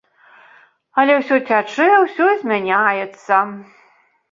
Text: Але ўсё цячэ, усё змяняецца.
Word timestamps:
Але 1.01 1.17
ўсё 1.17 1.35
цячэ, 1.47 1.87
усё 2.07 2.25
змяняецца. 2.41 3.35